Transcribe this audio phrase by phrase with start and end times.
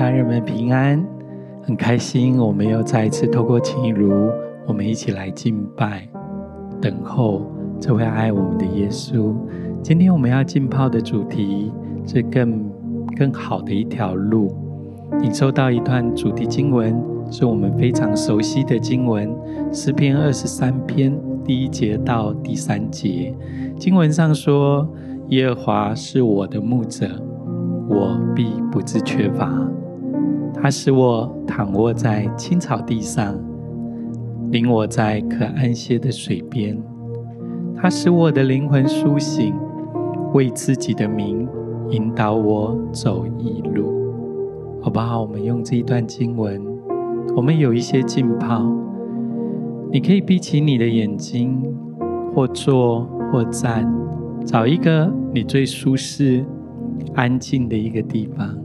[0.00, 1.06] 家人们平安，
[1.62, 4.30] 很开心，我们又再一次透过情如，
[4.66, 6.08] 我们一起来敬拜、
[6.80, 7.42] 等候
[7.78, 9.36] 这位爱我们的耶稣。
[9.82, 11.70] 今天我们要浸泡的主题
[12.06, 12.64] 是更
[13.14, 14.50] 更好的一条路。
[15.20, 16.98] 你收到一段主题经文，
[17.30, 19.30] 是我们非常熟悉的经文，
[19.70, 21.14] 诗篇二十三篇
[21.44, 23.34] 第一节到第三节。
[23.78, 24.88] 经文上说
[25.28, 27.06] ：“耶和华是我的牧者。”
[27.92, 29.52] 我必不致缺乏，
[30.62, 33.34] 它使我躺卧在青草地上，
[34.50, 36.78] 领我在可安歇的水边。
[37.76, 39.54] 它使我的灵魂苏醒，
[40.34, 41.48] 为自己的名
[41.88, 43.90] 引导我走义路。
[44.82, 45.22] 好不好？
[45.22, 46.62] 我们用这一段经文，
[47.36, 48.62] 我们有一些浸泡。
[49.90, 51.60] 你可以闭起你的眼睛，
[52.34, 53.90] 或坐或站，
[54.44, 56.44] 找一个你最舒适。
[57.14, 58.59] 安静的一个地方，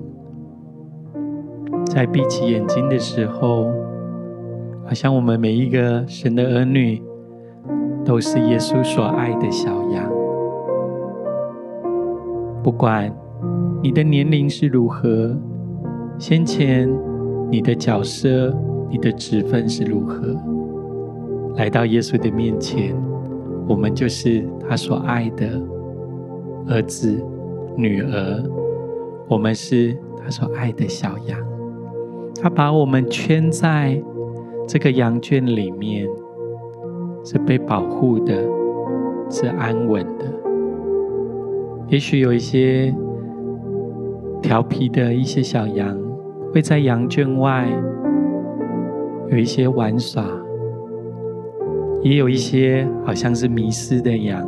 [1.96, 3.72] 在闭起眼睛的时候，
[4.84, 7.02] 好像我们每一个神的儿女
[8.04, 10.04] 都是耶稣所爱的小羊。
[12.62, 13.10] 不管
[13.82, 15.34] 你的年龄是如何，
[16.20, 16.94] 先前
[17.50, 18.54] 你的角色、
[18.90, 20.36] 你的职分是如何，
[21.56, 22.94] 来到耶稣的面前，
[23.70, 25.48] 我们就是他所爱的
[26.68, 27.24] 儿子。
[27.78, 28.44] 女儿，
[29.30, 31.38] 我们是他所爱的小羊，
[32.46, 34.00] 他把我们圈在
[34.68, 36.08] 这个羊圈里面，
[37.24, 38.36] 是被保护的，
[39.32, 40.26] 是安稳的。
[41.88, 42.94] 也许有一些
[44.44, 45.98] 调皮的一些小羊，
[46.54, 47.68] 会在羊圈外
[49.32, 50.24] 有一些玩耍，
[52.04, 54.48] 也有一些好像是迷失的羊。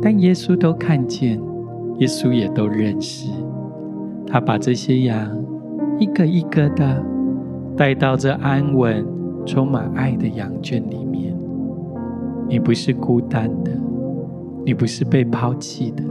[0.00, 1.40] 但耶稣都看见，
[1.98, 3.30] 耶稣也都认识。
[4.26, 5.41] 他把这些羊
[5.98, 7.02] 一个一个的
[7.76, 9.06] 带到这安稳、
[9.46, 11.36] 充满爱的羊圈里面。
[12.48, 13.70] 你不是孤单的，
[14.64, 16.02] 你不是被抛弃的。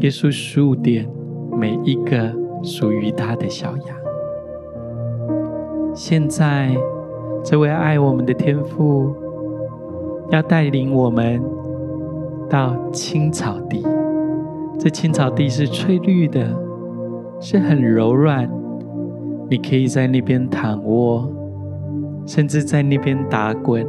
[0.00, 1.08] 耶稣数点
[1.56, 3.96] 每一个属于他的小羊。
[5.94, 6.76] 现在，
[7.44, 9.14] 这位爱我们的天父
[10.30, 11.42] 要带领我们。
[12.48, 13.84] 到青草地，
[14.78, 16.56] 这青草地是翠绿的，
[17.40, 18.50] 是很柔软。
[19.48, 21.30] 你可以在那边躺卧，
[22.26, 23.86] 甚至在那边打滚，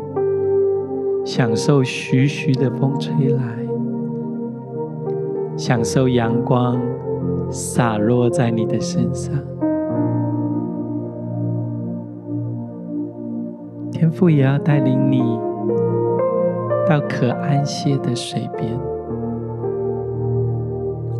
[1.25, 3.41] 享受徐徐的风吹来，
[5.56, 6.80] 享受阳光
[7.50, 9.34] 洒落在你的身上。
[13.91, 15.22] 天父也要带领你。
[16.90, 18.80] 到可安歇的水边，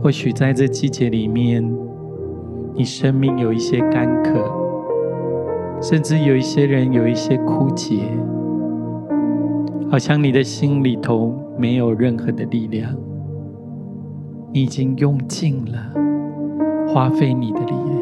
[0.01, 1.61] 或许在这季节里面，
[2.77, 4.39] 你生命有一些干渴，
[5.81, 8.03] 甚至有一些人有一些枯竭，
[9.89, 12.95] 好像你的心里头没有任何的力量，
[14.53, 15.79] 你已经用尽了，
[16.87, 17.97] 花费你的力量，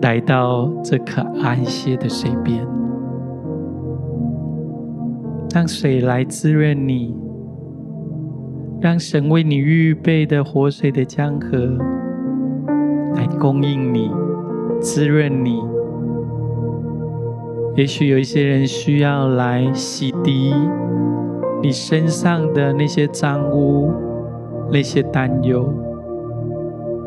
[0.00, 2.66] 来到这可安歇的水边。
[5.54, 7.14] 让水来滋润你，
[8.84, 11.78] 让神为你预备的活水的江河
[13.14, 14.10] 来供应你、
[14.78, 15.58] 滋润你。
[17.76, 20.54] 也许有一些人需要来洗涤
[21.62, 23.90] 你身上的那些脏污、
[24.70, 25.72] 那些担忧。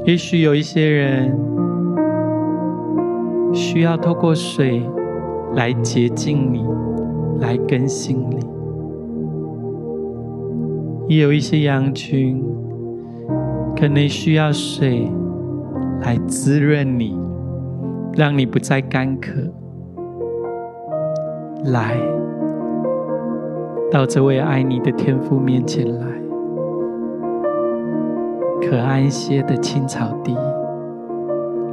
[0.04, 1.38] 也许有一些人
[3.54, 4.82] 需要透过水
[5.54, 6.66] 来洁净你。
[7.40, 8.40] 来更新你，
[11.08, 12.44] 也有一些羊群
[13.76, 15.10] 可能需要水
[16.02, 17.18] 来滋润你，
[18.14, 19.32] 让你不再干渴。
[21.72, 21.98] 来
[23.90, 26.06] 到这位爱你的天父面前来，
[28.62, 30.36] 可安歇的青草地，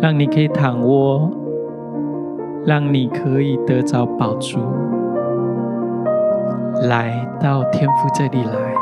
[0.00, 1.28] 让你可以躺卧，
[2.64, 4.58] 让你可以得着宝珠。
[6.88, 8.73] 来到天父这里来，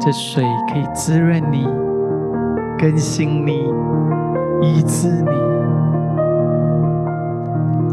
[0.00, 1.66] 这水可以滋润你、
[2.78, 3.72] 更新你、
[4.62, 5.30] 医治你。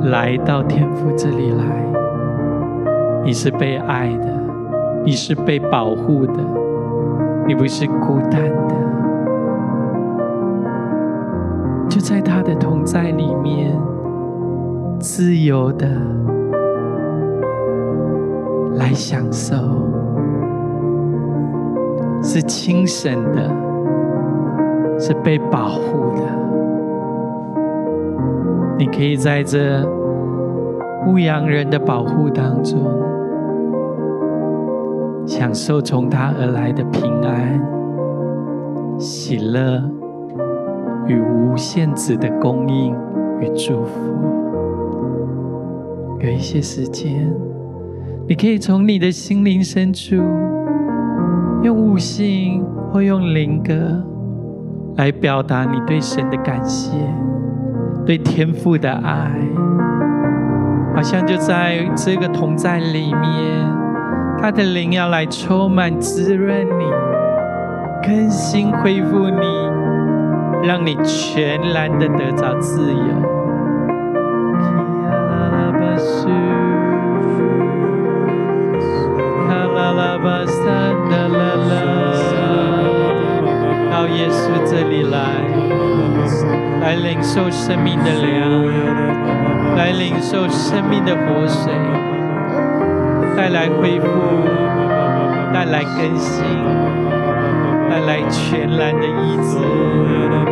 [0.10, 1.64] 来到天父这里来，
[3.24, 4.28] 你是被爱的，
[5.04, 6.40] 你是被保护的，
[7.48, 8.76] 你不是孤单的。
[11.90, 13.76] 就在他的同在里面，
[15.00, 15.88] 自由的。
[18.78, 19.56] 来享受
[22.28, 23.50] 是轻省的，
[25.00, 26.24] 是被保护的。
[28.80, 29.88] 你可以在这
[31.06, 32.80] 牧羊人的保护当中，
[35.28, 37.62] 享受从他而来的平安、
[38.98, 39.84] 喜乐
[41.06, 42.96] 与无限制的供应
[43.40, 44.00] 与祝福。
[46.20, 47.32] 有一些时间，
[48.28, 50.16] 你可以从你的心灵深处，
[51.66, 53.74] 用悟性或用灵歌
[54.98, 56.92] 来表达你对神的感谢，
[58.06, 59.32] 对天父的爱，
[60.96, 63.68] 好像就在这个同在里面，
[64.40, 66.86] 他的灵要来充满滋润你，
[68.08, 73.35] 更新恢复你，让你全然的得着自由。
[87.66, 91.74] 生命的粮，来领受生命的活水，
[93.36, 94.06] 带来恢复，
[95.52, 96.44] 带来更新，
[97.90, 100.45] 带来全然的医治。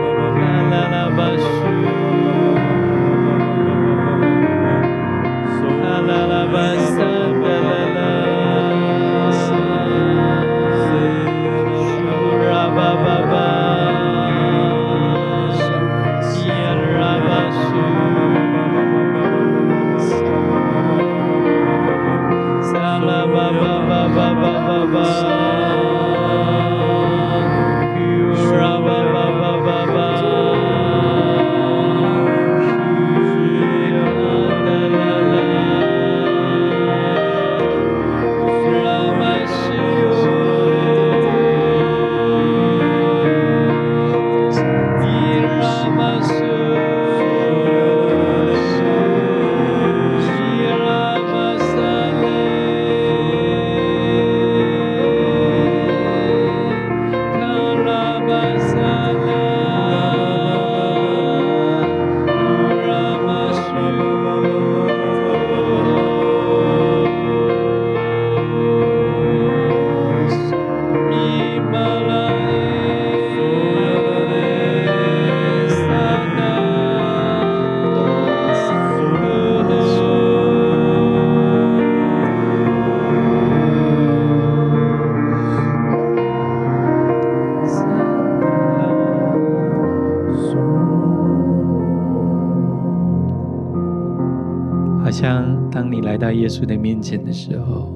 [96.54, 97.88] 稣的面前的时候，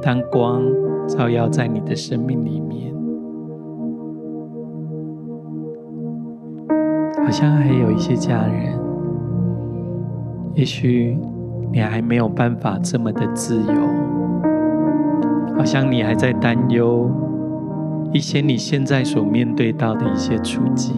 [0.00, 0.62] 当光
[1.08, 2.94] 照耀在你的生命里面，
[7.24, 8.78] 好像还有一些家人，
[10.54, 11.18] 也许
[11.72, 13.72] 你还没有办法这么的自由，
[15.56, 17.10] 好像你还在担忧
[18.12, 20.94] 一些你现在所面对到的一些处境，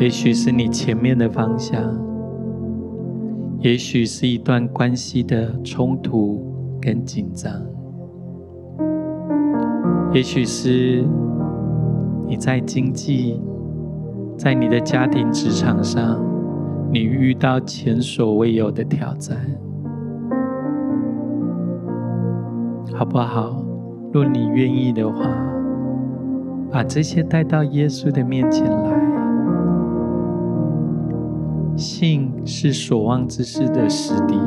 [0.00, 1.80] 也许是你前面的方向。
[3.64, 7.50] 也许是一段关系的冲突跟紧张，
[10.12, 11.02] 也许是
[12.28, 13.40] 你在经济、
[14.36, 16.22] 在你的家庭、职场上，
[16.92, 19.38] 你遇到前所未有的挑战，
[22.92, 23.64] 好不好？
[24.12, 25.26] 若你愿意的话，
[26.70, 29.13] 把这些带到耶稣的面前来。
[31.76, 34.38] 信是所望之事的实底，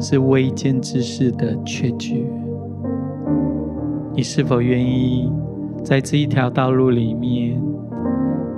[0.00, 2.26] 是未见之事的确据。
[4.14, 5.32] 你是否愿意
[5.84, 7.62] 在这一条道路里面，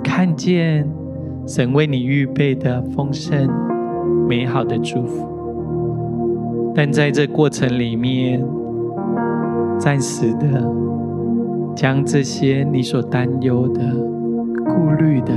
[0.03, 0.87] 看见
[1.45, 3.47] 神为你预备的丰盛、
[4.27, 5.27] 美好的祝福？
[6.73, 8.43] 但在这过程里面，
[9.79, 10.69] 暂时的
[11.75, 13.81] 将这些你所担忧的、
[14.65, 15.33] 顾虑的。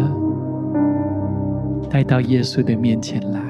[1.90, 3.40] 带到耶稣的面前来，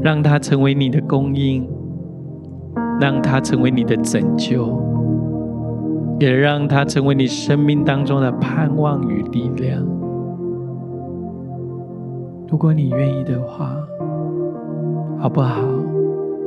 [0.00, 1.68] 让他成为你的供应，
[3.00, 4.80] 让他成为你的拯救，
[6.18, 9.82] 也让他成为你生命当中的盼望与力量。
[12.48, 13.76] 如果你愿意的话，
[15.18, 15.62] 好不好？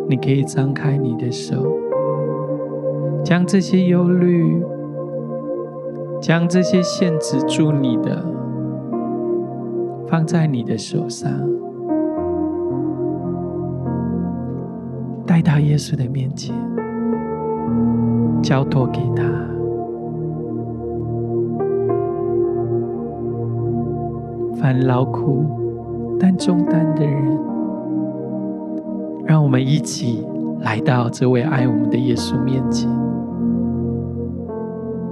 [0.07, 1.55] 你可以张开你的手，
[3.23, 4.63] 将这些忧虑，
[6.21, 8.23] 将这些限制住你的。
[10.15, 11.29] 放在你的手上，
[15.27, 16.55] 带到耶稣的面前，
[18.41, 19.23] 交托给他。
[24.55, 25.43] 凡劳苦
[26.17, 27.37] 担重担的人，
[29.25, 30.25] 让我们一起
[30.61, 32.89] 来到这位爱我们的耶稣面前，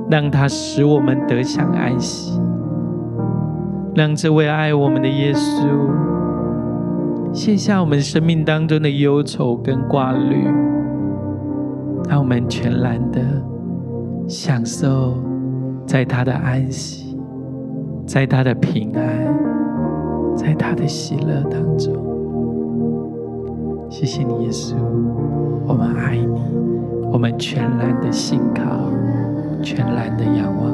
[0.09, 2.39] 让他使我们得享安息，
[3.95, 5.67] 让这位爱我们的耶稣。
[7.31, 10.47] 卸下我们生命当中的忧愁跟挂虑，
[12.09, 13.19] 让我们全然的
[14.27, 15.15] 享受
[15.85, 17.19] 在他的安息，
[18.05, 19.03] 在他的平安，
[20.35, 21.93] 在他的喜乐当中。
[23.89, 24.75] 谢谢你，耶稣，
[25.67, 26.41] 我们爱你，
[27.11, 28.63] 我们全然的信靠，
[29.61, 30.73] 全然的仰望。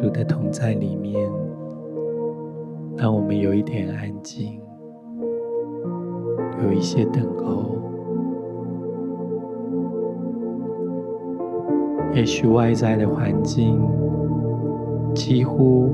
[0.00, 1.28] 主的同在里面，
[2.96, 4.60] 让我们有一点安静，
[6.62, 7.74] 有一些等候。
[12.14, 13.76] 也许外在的环境
[15.14, 15.88] 几乎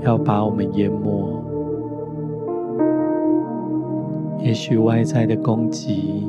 [0.00, 1.44] 要把我们淹没，
[4.38, 6.26] 也许外在的攻击、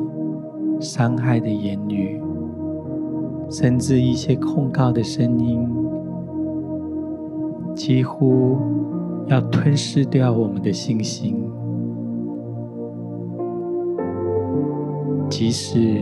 [0.82, 2.22] 伤害的言语，
[3.50, 5.85] 甚至一些控告的声音。
[7.86, 8.58] 几乎
[9.27, 11.48] 要吞噬掉我们的信心，
[15.30, 16.01] 即使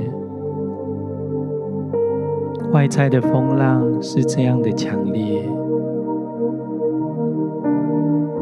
[2.71, 5.43] 外在的风浪是这样的强烈，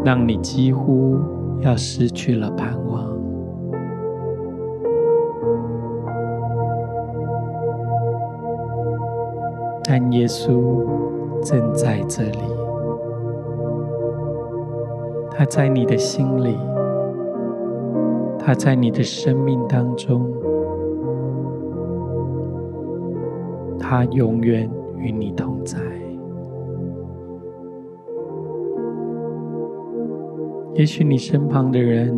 [0.05, 1.17] 让你几乎
[1.61, 3.07] 要失去了盼望，
[9.83, 10.85] 但耶稣
[11.43, 12.60] 正在这里。
[15.41, 16.55] 他在你的心里，
[18.37, 20.31] 他在你的生命当中，
[23.79, 24.69] 他永远
[24.99, 25.79] 与你同在。
[30.75, 32.15] 也许你身旁的人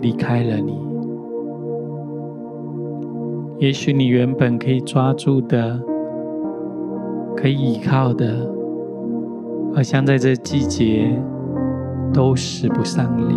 [0.00, 0.80] 离开了你，
[3.58, 5.82] 也许你原本可以抓住的、
[7.36, 8.58] 可以依靠的。
[9.72, 11.10] 好像在这季节
[12.12, 13.34] 都使不上力，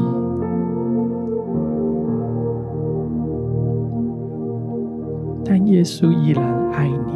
[5.46, 7.14] 但耶稣依然爱你，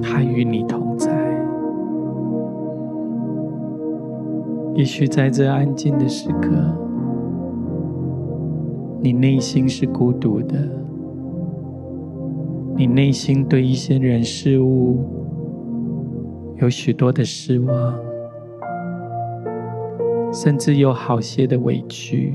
[0.00, 1.10] 他与你同在。
[4.74, 6.48] 也许在这安静的时刻，
[9.00, 10.56] 你内心是孤独的，
[12.76, 15.21] 你内心对一些人事物。
[16.62, 17.98] 有许多的失望，
[20.32, 22.32] 甚至有好些的委屈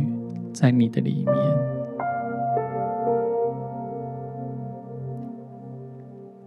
[0.52, 1.36] 在你的里面，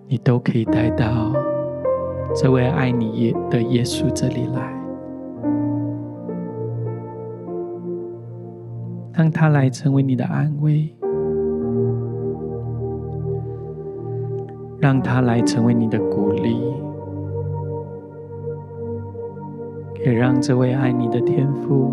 [0.06, 1.32] 你都可以带到
[2.34, 4.78] 这位爱你的耶稣这里来，
[9.14, 10.94] 让他来成为你的安慰，
[14.78, 16.60] 让他来成为你的鼓励。
[20.04, 21.92] 也让这位爱你的天父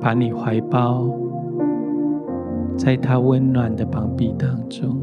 [0.00, 1.06] 把你怀抱
[2.76, 4.96] 在他温暖的膀臂当中。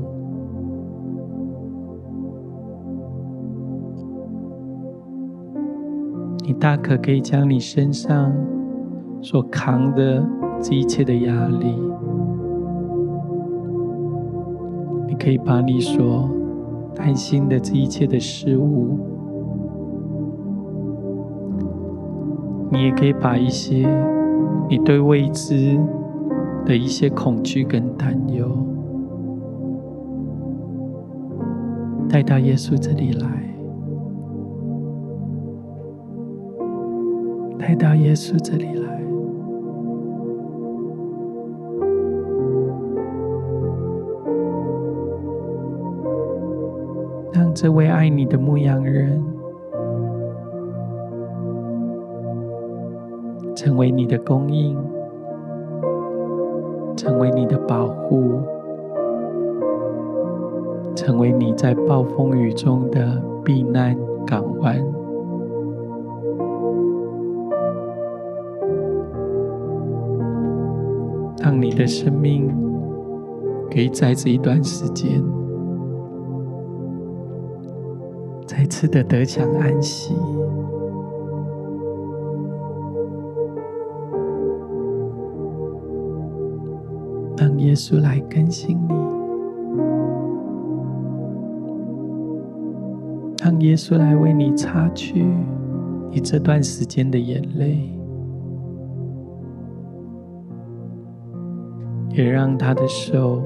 [6.43, 8.33] 你大可可以将你身上
[9.21, 10.25] 所扛的
[10.59, 11.75] 这一切的压力，
[15.07, 16.27] 你可以把你所
[16.95, 19.16] 担心的这一切的事物。
[22.69, 23.87] 你也可以把一些
[24.69, 25.79] 你对未知
[26.65, 28.45] 的一些恐惧跟担忧
[32.09, 33.27] 带到耶稣这里来，
[37.57, 39.01] 带到耶稣这里来，
[47.33, 49.36] 让这位爱你的牧羊人。
[53.67, 54.77] 成为你的供应，
[56.95, 58.39] 成为你的保护，
[60.95, 63.93] 成为你在暴风雨中的避难
[64.25, 64.81] 港湾，
[71.41, 72.49] 让你的生命
[73.69, 75.21] 可以在这一段时间
[78.45, 80.15] 再次的得享安息。
[87.59, 88.93] 耶稣来更新你，
[93.43, 95.25] 让耶稣来为你擦去
[96.11, 97.89] 你这段时间的眼泪，
[102.11, 103.43] 也让他的手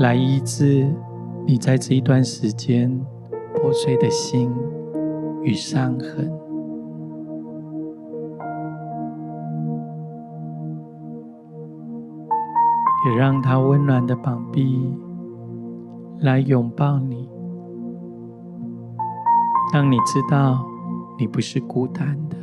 [0.00, 0.86] 来医治
[1.46, 2.90] 你在这一段时间
[3.54, 4.50] 破碎的心
[5.42, 6.41] 与伤痕。
[13.04, 14.94] 也让他温暖的膀臂
[16.20, 17.28] 来拥抱你，
[19.72, 20.64] 让你知道
[21.18, 22.36] 你不是孤单的。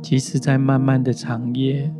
[0.00, 1.94] 即使在漫漫的长夜、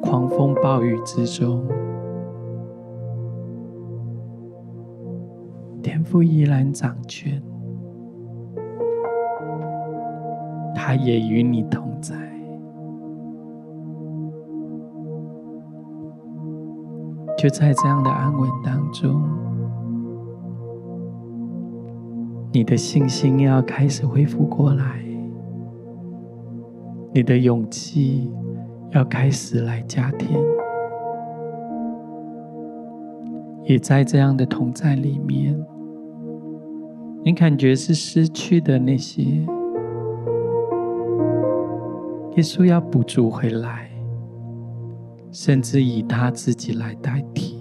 [0.00, 1.66] 狂风暴雨之中，
[5.82, 7.42] 天父依然掌权。
[10.74, 12.14] 他也与你同在，
[17.36, 19.22] 就在这样的安稳当中，
[22.52, 25.04] 你的信心要开始恢复过来，
[27.12, 28.30] 你的勇气
[28.92, 30.40] 要开始来加添，
[33.64, 35.58] 也在这样的同在里面，
[37.24, 39.46] 你感觉是失去的那些。
[42.38, 43.90] 耶稣要补足回来，
[45.32, 47.58] 甚至以他自己来代替。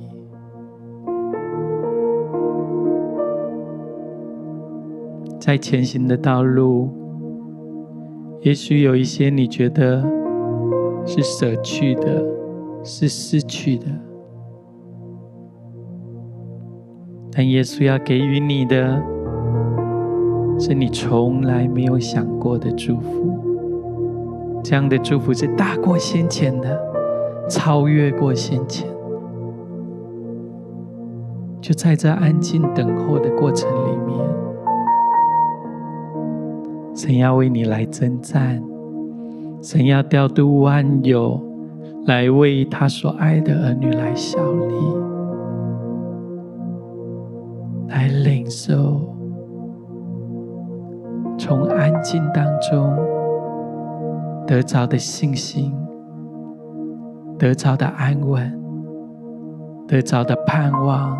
[5.40, 6.92] 在前行的道路，
[8.42, 10.06] 也许有一些你觉得
[11.08, 12.24] 是舍去的，
[12.84, 13.88] 是失去的，
[17.32, 19.02] 但耶稣要给予你的，
[20.60, 23.47] 是你从来没有想过的祝福。
[24.70, 26.78] 这样的祝福是大过先前的，
[27.50, 28.86] 超越过先前。
[31.62, 34.20] 就在这安静等候的过程里面，
[36.94, 38.62] 神要为你来征战，
[39.62, 41.40] 神要调度万有
[42.06, 44.76] 来为他所爱的儿女来效力，
[47.88, 49.00] 来领受
[51.38, 53.17] 从安静当中。
[54.48, 55.76] 得着的信心，
[57.38, 58.58] 得着的安稳，
[59.86, 61.18] 得着的盼望，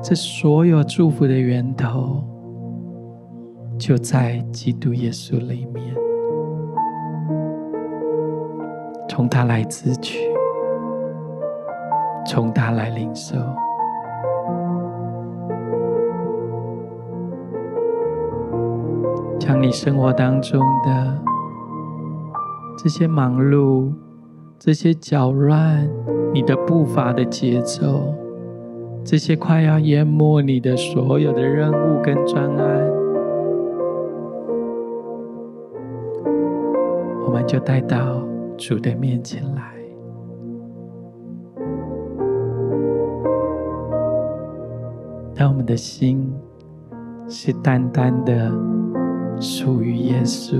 [0.00, 2.22] 这所有祝福的源头，
[3.76, 5.92] 就在基督耶稣里面，
[9.08, 10.20] 从他来支取，
[12.24, 13.36] 从他来领受。
[19.48, 21.18] 当你生活当中的
[22.76, 23.90] 这些忙碌、
[24.58, 25.88] 这些搅乱
[26.34, 28.14] 你的步伐的节奏，
[29.02, 32.90] 这些快要淹没你的所有的任务跟专案，
[37.24, 38.22] 我们就带到
[38.58, 39.62] 主的面前来，
[45.34, 46.30] 让我们的心
[47.30, 48.52] 是单单的。
[49.40, 50.56] 属于耶稣。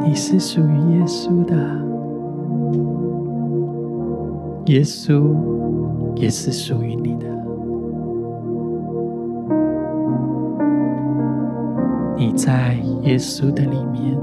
[0.00, 1.54] 你是属于耶稣的，
[4.66, 5.34] 耶稣
[6.16, 7.37] 也是属于你的。
[12.30, 14.14] 你在耶稣的里面，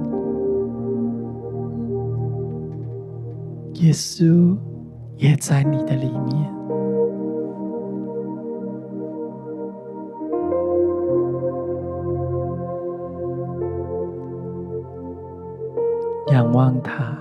[3.81, 4.55] 耶稣
[5.17, 6.53] 也在你的里面。
[16.27, 17.17] 仰望他，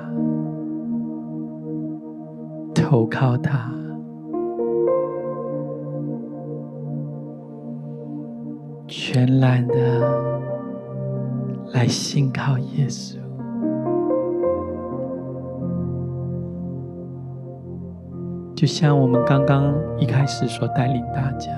[18.54, 21.50] 就像我们刚刚一开始所带领大家，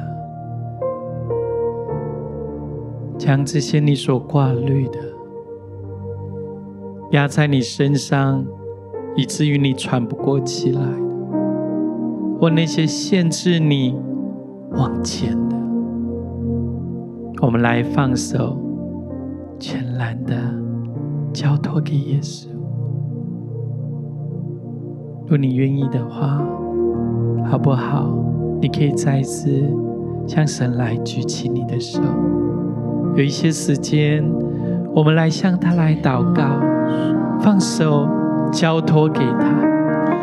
[3.19, 4.99] 将这些你所挂虑的
[7.11, 8.45] 压在你身上，
[9.15, 13.95] 以至于你喘不过气来的，或那些限制你
[14.73, 15.57] 往前的，
[17.43, 18.63] 我们来放手。
[19.59, 20.35] 全然的
[21.33, 22.49] 交托给耶稣。
[25.27, 26.47] 若你愿意的话，
[27.51, 28.13] 好不好？
[28.61, 29.51] 你可以再一次
[30.27, 32.01] 向神来举起你的手。
[33.15, 34.25] 有一些时间，
[34.95, 36.43] 我们来向他来祷告，
[37.41, 38.09] 放手
[38.51, 39.47] 交托给他，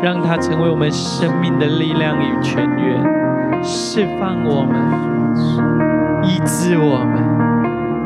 [0.02, 4.74] 让他成为我们生命的力量与泉源，释放我们，
[6.24, 7.22] 医治我们。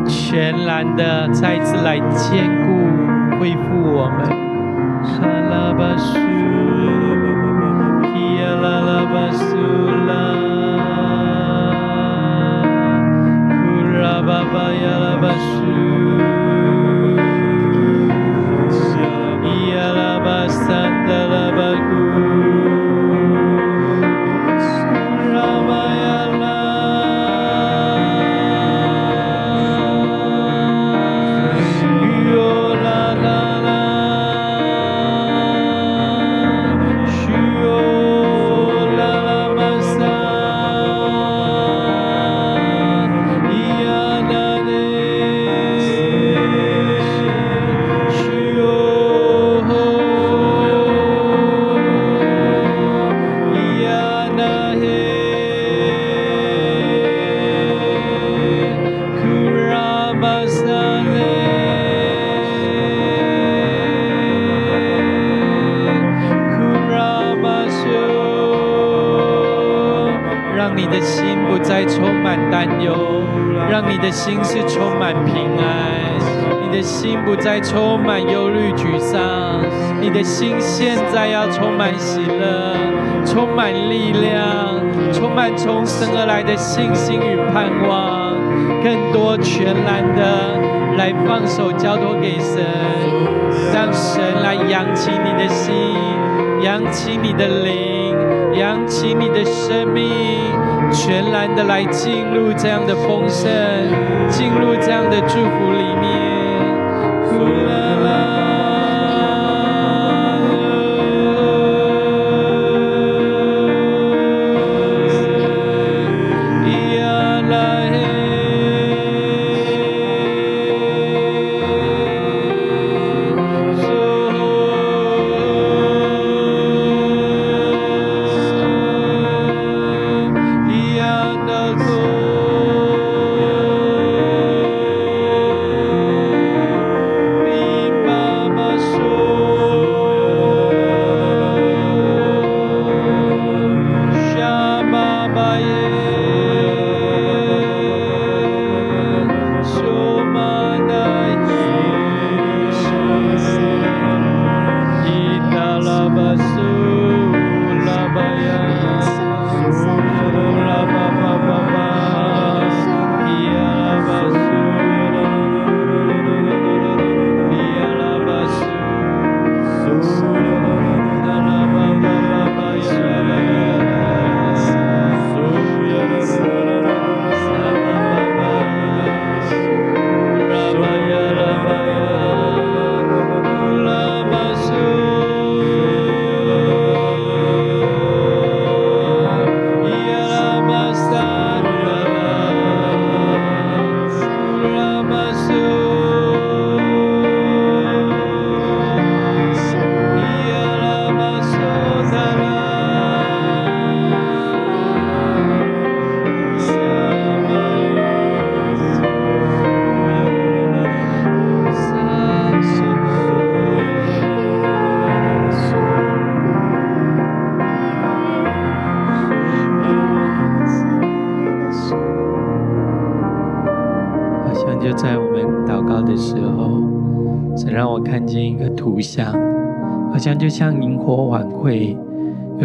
[0.07, 2.73] 全然的再次来坚固、
[3.39, 4.19] 恢复我们。
[9.09, 9.55] 卡拉巴苏，
[13.65, 15.88] 皮亚拉拉
[101.79, 103.49] 来进入这样的丰盛，
[104.29, 106.09] 进入这样的祝福里面。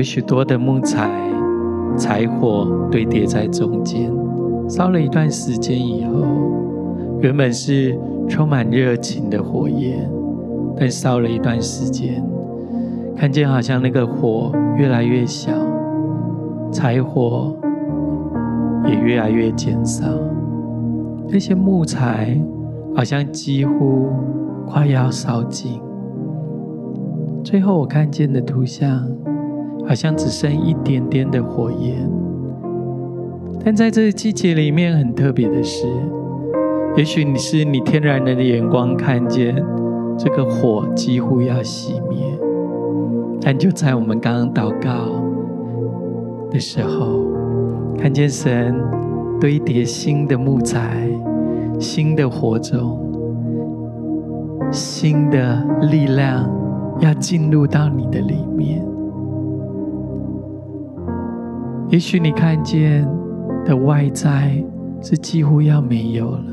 [0.04, 1.10] 许多的木材、
[1.98, 4.12] 柴火堆叠在中间。
[4.70, 6.26] 烧了一段时间以后，
[7.22, 7.98] 原本是
[8.30, 10.10] 充满热情的火焰，
[10.78, 12.24] 但烧了一段时间，
[13.16, 15.52] 看见好像那个火越来越小，
[16.72, 17.54] 柴火
[18.86, 20.06] 也越来越减少，
[21.28, 22.42] 那些木材
[22.96, 24.08] 好像几乎
[24.66, 25.82] 快要烧尽。
[27.44, 29.06] 最后我看见的图像，
[29.88, 32.10] 好像只剩一点点的火焰。
[33.64, 35.88] 但在这个季节里面，很特别的是，
[36.98, 39.56] 也许你是你天然人的眼光看见
[40.18, 42.18] 这个火几乎要熄灭，
[43.42, 44.90] 但就在我们刚刚祷告
[46.50, 47.26] 的时候，
[47.98, 48.76] 看见神
[49.40, 51.10] 堆叠新的木材、
[51.80, 53.00] 新的火种、
[54.72, 56.50] 新的力量。
[57.00, 58.86] 要进入到你的里面，
[61.94, 63.08] 也许你看见
[63.64, 64.52] 的外在
[65.00, 66.44] 是几乎要没有了，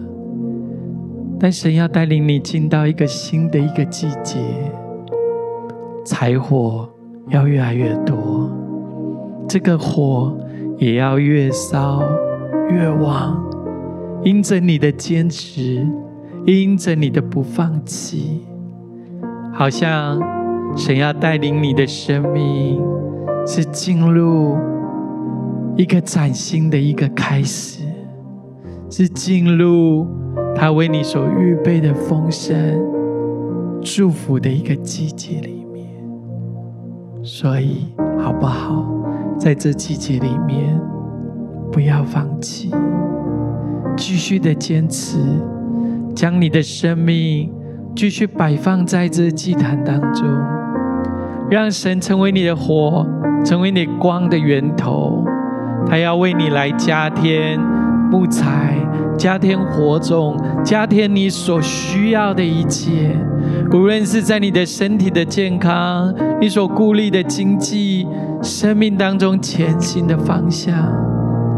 [1.38, 4.38] 但神要带领你进到一个新的一个季节，
[6.05, 6.87] 柴火
[7.29, 8.50] 要越来越多，
[9.48, 10.38] 这个火
[10.76, 12.03] 也要越烧
[12.68, 13.42] 越旺。
[14.22, 15.88] 因着你的坚持，
[16.44, 18.46] 因着你的不放弃，
[19.55, 20.20] 好像
[20.76, 22.79] 神要带领你的生命
[23.46, 24.59] 是进入
[25.76, 27.85] 一个崭新的一个开始，
[28.90, 30.06] 是进入。
[30.54, 32.54] 他为你所预备的丰盛、
[33.80, 35.87] 祝福的一个季节里面，
[37.22, 37.87] 所以
[38.18, 38.85] 好不好？
[39.38, 40.78] 在这季节里面，
[41.72, 42.70] 不要放弃，
[43.96, 45.18] 继续的坚持，
[46.14, 47.50] 将你的生命
[47.96, 50.26] 继续摆放在这祭坛当中，
[51.50, 53.06] 让神成为你的火，
[53.44, 55.24] 成为你光的源头。
[55.86, 57.58] 他要为你来加添
[58.10, 58.76] 木材。
[59.18, 63.14] 加添火种，加添你所需要的一切，
[63.70, 68.08] 无论是在你的身体的健康，你所顾虑的经济，
[68.42, 70.74] 生命当中前行的方向，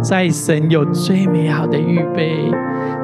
[0.02, 2.34] 在神有最美好的预备，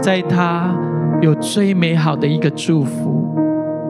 [0.01, 0.77] 在他
[1.21, 3.33] 有最美好的一个祝福，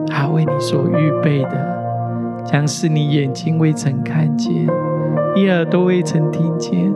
[0.05, 4.67] 他为你所预备的，将是你眼睛未曾看见，
[5.35, 6.93] 你耳朵未曾听见，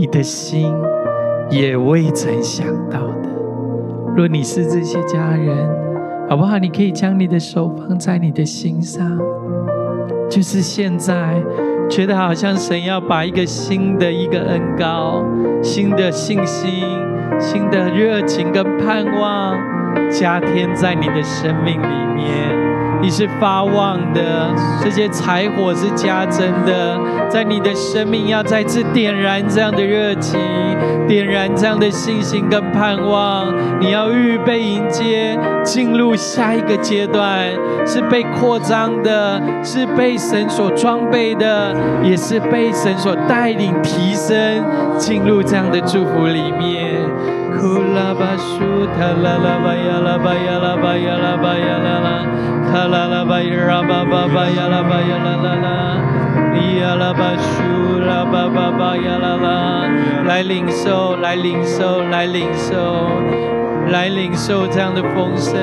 [0.00, 0.74] 你的心。
[1.50, 3.28] 也未曾想到的。
[4.16, 5.68] 若你是这些家人，
[6.28, 6.58] 好不好？
[6.58, 9.18] 你可以将你的手放在你的心上，
[10.30, 11.42] 就是现在，
[11.90, 15.24] 觉得好像神要把一个新的一个恩膏、
[15.60, 16.84] 新的信心、
[17.38, 19.58] 新的热情跟盼望
[20.08, 22.70] 加添在你的生命里面。
[23.02, 26.96] 你是发旺的，这些柴火是加增的，
[27.30, 30.40] 在你的生命要再次点燃这样的热情，
[31.06, 33.46] 点燃这样的信心跟盼望。
[33.80, 37.46] 你要预备迎接进入下一个阶段，
[37.86, 44.64] 是被扩张的，是被神所装备的，也是被神所带领提升
[44.98, 47.00] 进入这样的祝福里面。
[47.56, 52.26] 库拉巴舒塔拉拉巴呀拉巴呀拉巴呀拉巴呀拉拉，
[52.72, 55.68] 卡拉拉巴呀拉巴巴巴呀拉巴呀拉拉拉，
[56.56, 59.88] 呀拉巴舒拉巴巴巴呀拉拉，
[60.26, 63.08] 来领受，来领受，来领受，
[63.88, 65.54] 来领受这样的丰盛，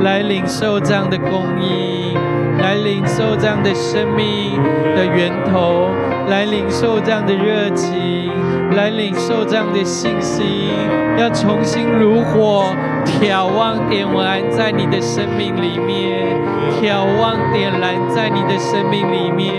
[0.00, 2.14] 来领受这样的供应，
[2.58, 4.60] 来领受这样的生命
[4.94, 5.88] 的源头，
[6.28, 8.30] 来领受这样的热情。
[8.78, 10.70] 来领受这样的信心，
[11.18, 12.72] 要重新如火
[13.04, 16.38] 挑旺点燃在你的生命里面，
[16.80, 19.52] 挑旺点燃在你的生命里面，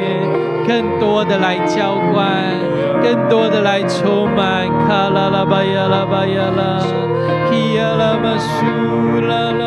[0.66, 2.32] 更多的来浇灌，
[3.04, 4.70] 更多的来充满。
[4.88, 6.80] 卡拉拉巴呀拉巴呀拉，
[7.52, 8.56] 基呀拉巴苏
[9.28, 9.64] 拉拉，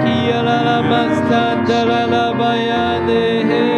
[0.00, 3.73] 基呀拉拉巴斯坦达拉拉巴呀的。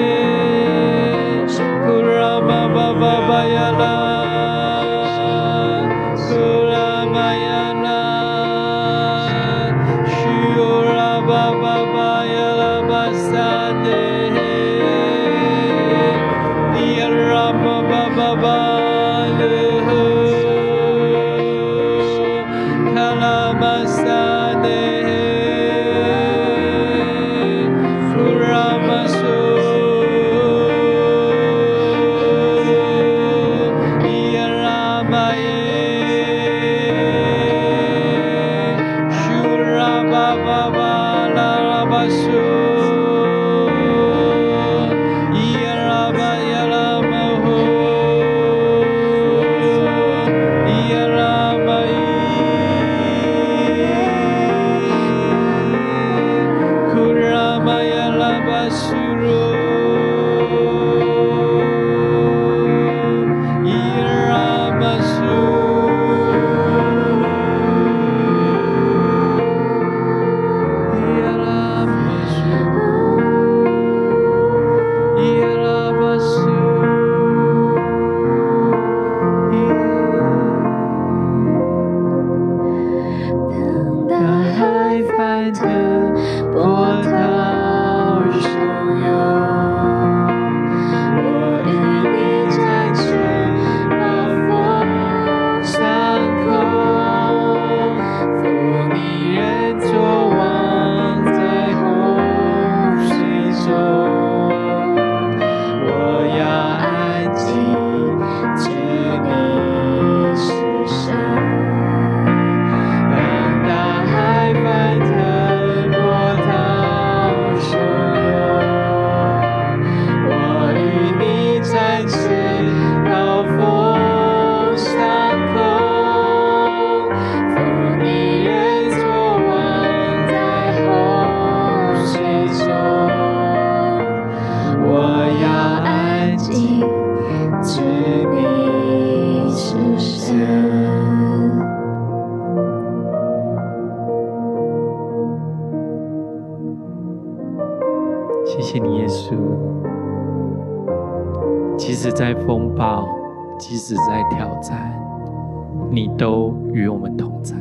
[156.77, 157.57] 与我们同在，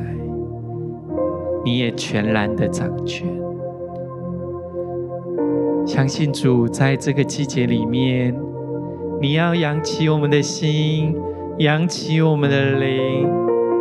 [1.64, 3.26] 你也全然的掌权。
[5.86, 8.36] 相信主在这个季节里面，
[9.22, 11.16] 你要扬起我们的心，
[11.60, 13.26] 扬起我们的灵，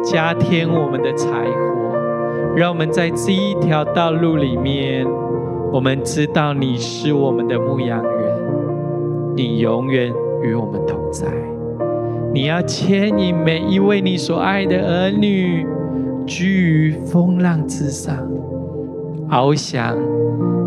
[0.05, 5.05] 加添我们的柴火，让我们在这一条道路里面，
[5.73, 10.15] 我们知道你是我们的牧羊人，你永远
[10.45, 11.27] 与我们同在。
[12.35, 15.65] 你要牵引每一位你所爱的儿女，
[16.27, 18.29] 居于风浪之上，
[19.31, 19.97] 翱翔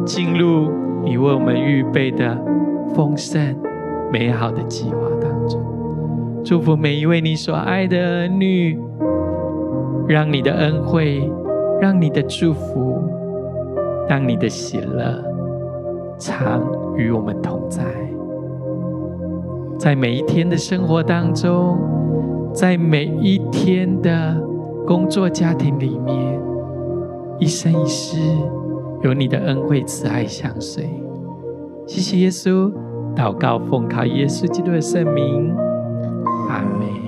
[0.05, 0.71] 进入
[1.03, 2.41] 你为我们预备的
[2.95, 3.53] 丰盛
[4.13, 5.61] 美好的计划当中。
[6.41, 8.79] 祝福每一位你所爱的儿女，
[10.07, 11.29] 让你的恩惠，
[11.81, 13.03] 让你的祝福，
[14.07, 15.21] 让你的喜乐，
[16.17, 16.63] 常
[16.95, 17.83] 与我们同在。
[19.77, 21.77] 在每一天的生活当中，
[22.53, 24.35] 在每一天的
[24.85, 26.41] 工作、家庭里面，
[27.39, 28.17] 一生一世
[29.03, 30.89] 有你的恩惠、慈爱相随。
[31.85, 32.71] 谢谢耶稣，
[33.15, 35.55] 祷告奉靠耶稣基督的圣名，
[36.49, 37.06] 阿门。